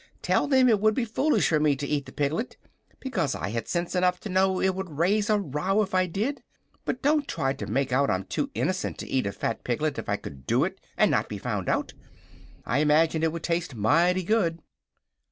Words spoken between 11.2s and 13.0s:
be found out. I